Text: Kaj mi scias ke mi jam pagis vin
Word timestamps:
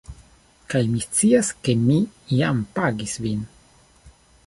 Kaj 0.73 0.81
mi 0.93 1.01
scias 1.03 1.53
ke 1.67 1.77
mi 1.85 1.99
jam 2.39 2.67
pagis 2.81 3.19
vin 3.27 3.49